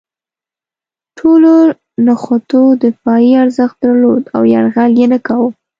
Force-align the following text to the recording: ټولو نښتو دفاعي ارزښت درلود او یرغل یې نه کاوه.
ټولو 1.17 1.53
نښتو 2.05 2.61
دفاعي 2.83 3.31
ارزښت 3.43 3.75
درلود 3.83 4.23
او 4.35 4.41
یرغل 4.53 4.91
یې 4.99 5.05
نه 5.13 5.19
کاوه. 5.25 5.49